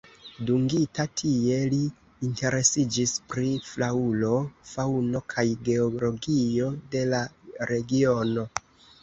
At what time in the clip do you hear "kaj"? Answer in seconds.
5.35-5.47